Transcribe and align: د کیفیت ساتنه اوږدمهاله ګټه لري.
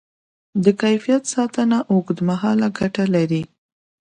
د 0.63 0.65
کیفیت 0.81 1.23
ساتنه 1.33 1.77
اوږدمهاله 1.91 2.67
ګټه 2.79 3.05
لري. 3.15 3.43